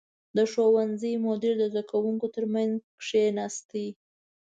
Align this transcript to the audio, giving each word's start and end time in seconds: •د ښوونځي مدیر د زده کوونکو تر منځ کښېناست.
•د 0.37 0.39
ښوونځي 0.51 1.13
مدیر 1.27 1.53
د 1.59 1.63
زده 1.71 1.83
کوونکو 1.91 2.25
تر 2.35 2.45
منځ 2.53 2.73
کښېناست. 3.01 3.69